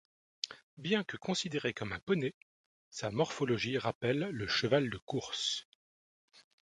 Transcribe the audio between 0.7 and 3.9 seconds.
Bien que considéré comme un poney, sa morphologie